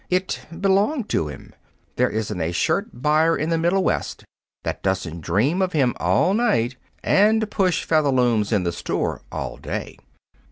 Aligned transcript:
It 0.09 0.47
belonged 0.59 1.09
to 1.09 1.27
him. 1.27 1.53
There 1.95 2.09
isn't 2.09 2.41
a 2.41 2.53
skirt 2.53 2.87
buyer 3.03 3.37
in 3.37 3.51
the 3.51 3.57
Middle 3.59 3.83
West 3.83 4.25
that 4.63 4.81
doesn't 4.81 5.21
dream 5.21 5.61
of 5.61 5.73
him 5.73 5.93
all 5.97 6.33
night 6.33 6.75
and 7.03 7.47
push 7.51 7.85
Featherlooms 7.85 8.51
in 8.51 8.63
the 8.63 8.71
store 8.71 9.21
all 9.31 9.57
day. 9.57 9.99